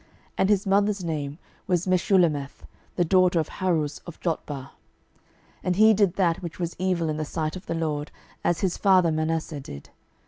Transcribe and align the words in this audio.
And 0.35 0.49
his 0.49 0.65
mother's 0.65 1.03
name 1.03 1.37
was 1.67 1.85
Meshullemeth, 1.85 2.65
the 2.95 3.05
daughter 3.05 3.39
of 3.39 3.47
Haruz 3.49 4.01
of 4.07 4.19
Jotbah. 4.19 4.69
12:021:020 4.71 4.71
And 5.65 5.75
he 5.75 5.93
did 5.93 6.15
that 6.15 6.41
which 6.41 6.57
was 6.59 6.75
evil 6.79 7.07
in 7.07 7.17
the 7.17 7.23
sight 7.23 7.55
of 7.55 7.67
the 7.67 7.75
LORD, 7.75 8.09
as 8.43 8.61
his 8.61 8.77
father 8.77 9.11
Manasseh 9.11 9.59
did. 9.59 9.91